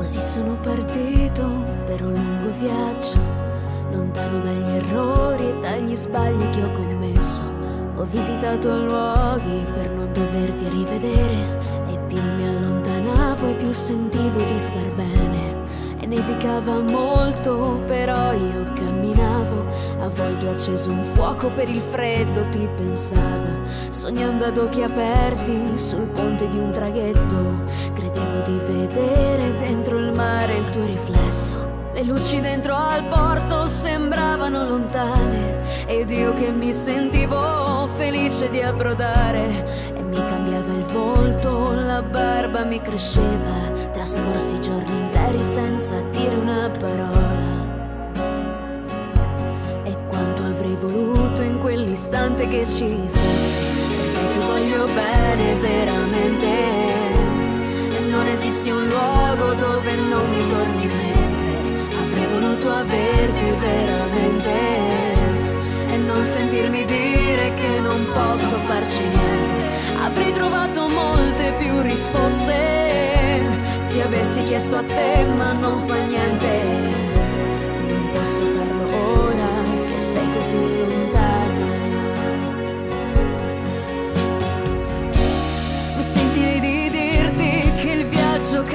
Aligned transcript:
Così 0.00 0.18
sono 0.18 0.56
partito 0.62 1.46
per 1.84 2.02
un 2.02 2.14
lungo 2.14 2.50
viaggio, 2.58 3.18
lontano 3.92 4.40
dagli 4.40 4.76
errori 4.76 5.44
e 5.46 5.58
dagli 5.60 5.94
sbagli 5.94 6.48
che 6.48 6.62
ho 6.62 6.70
commesso. 6.70 7.42
Ho 7.96 8.04
visitato 8.04 8.78
luoghi 8.78 9.62
per 9.74 9.90
non 9.90 10.10
doverti 10.14 10.70
rivedere 10.70 11.84
e 11.86 11.98
più 12.08 12.18
mi 12.18 12.48
allontanavo 12.48 13.46
e 13.46 13.52
più 13.56 13.72
sentivo 13.72 14.38
di 14.38 14.58
star 14.58 14.94
bene. 14.94 15.58
E 16.00 16.06
nevicava 16.06 16.78
molto, 16.78 17.82
però 17.84 18.32
io 18.32 18.72
camminavo, 18.72 19.66
avvolto 19.98 20.46
e 20.46 20.48
acceso 20.48 20.90
un 20.90 21.04
fuoco 21.04 21.50
per 21.50 21.68
il 21.68 21.82
freddo, 21.82 22.48
ti 22.48 22.66
pensavo, 22.74 23.68
sognando 23.90 24.46
ad 24.46 24.56
occhi 24.56 24.82
aperti 24.82 25.76
sul 25.76 26.06
ponte 26.06 26.48
di 26.48 26.56
un 26.56 26.72
traghetto, 26.72 27.68
luci 32.10 32.40
dentro 32.40 32.74
al 32.74 33.04
porto 33.04 33.68
sembravano 33.68 34.64
lontane 34.64 35.86
ed 35.86 36.10
io 36.10 36.34
che 36.34 36.50
mi 36.50 36.72
sentivo 36.72 37.88
felice 37.96 38.50
di 38.50 38.60
approdare 38.60 39.92
e 39.94 40.02
mi 40.02 40.16
cambiava 40.16 40.72
il 40.72 40.84
volto, 40.86 41.70
la 41.70 42.02
barba 42.02 42.64
mi 42.64 42.80
cresceva, 42.80 43.88
trascorsi 43.92 44.60
giorni 44.60 44.90
interi 44.90 45.40
senza 45.40 46.00
dire 46.10 46.34
una 46.34 46.68
parola. 46.76 47.68
E 49.84 49.96
quanto 50.08 50.42
avrei 50.42 50.74
voluto 50.74 51.42
in 51.42 51.60
quell'istante 51.60 52.48
che 52.48 52.66
ci 52.66 53.08
fossi, 53.08 53.60
perché 53.60 54.32
ti 54.32 54.38
voglio 54.38 54.84
bene 54.86 55.54
veramente. 55.60 56.39
Averti 63.20 63.50
veramente. 63.60 64.50
E 65.92 65.96
non 65.96 66.24
sentirmi 66.24 66.84
dire 66.84 67.54
che 67.54 67.80
non 67.80 68.08
posso 68.12 68.56
farci 68.58 69.02
niente. 69.02 69.94
Avrei 69.96 70.32
trovato 70.32 70.88
molte 70.88 71.52
più 71.58 71.80
risposte. 71.82 73.42
Se 73.78 74.02
avessi 74.02 74.42
chiesto 74.44 74.76
a 74.76 74.82
te, 74.82 75.24
ma 75.36 75.52
non 75.52 75.80
fa 75.82 75.96
niente. 76.04 77.09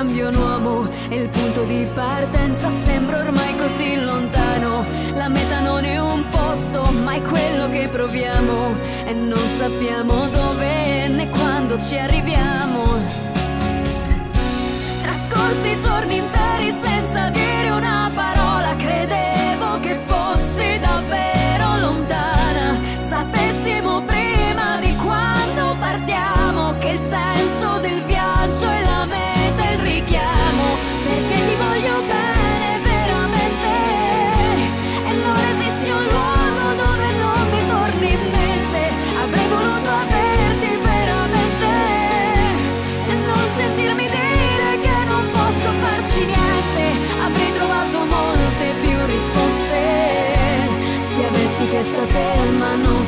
Un 0.00 0.34
uomo 0.34 0.88
e 1.10 1.16
il 1.16 1.28
punto 1.28 1.64
di 1.64 1.86
partenza 1.92 2.70
sembra 2.70 3.18
ormai 3.18 3.54
così 3.56 4.02
lontano. 4.02 4.82
La 5.14 5.28
meta 5.28 5.60
non 5.60 5.84
è 5.84 5.98
un 5.98 6.24
posto, 6.30 6.90
ma 6.90 7.12
è 7.12 7.20
quello 7.20 7.68
che 7.68 7.86
proviamo 7.92 8.76
e 9.04 9.12
non 9.12 9.46
sappiamo 9.46 10.28
dove 10.28 11.06
né 11.08 11.28
quando 11.28 11.78
ci 11.78 11.98
arriviamo. 11.98 12.82
Trascorsi 15.02 15.78
giorni 15.78 16.16
interi 16.16 16.72
senza 16.72 17.28
dire 17.28 17.68
una 17.68 18.10
parola, 18.14 18.74
credevo 18.76 19.80
che 19.80 19.98
fossi 20.06 20.78
davvero 20.80 21.78
lontana. 21.78 22.80
Sapessimo 22.98 24.00
prima 24.04 24.78
di 24.80 24.96
quando 24.96 25.76
partiamo 25.78 26.74
che 26.78 26.96
senso 26.96 27.49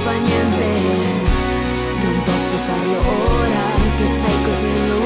fa 0.05 0.13
niente, 0.19 0.65
non 2.03 2.23
posso 2.25 2.57
farlo 2.67 2.99
ora 3.39 3.67
che 3.97 4.07
sei 4.07 4.43
così 4.43 4.89
lontano. 4.89 5.02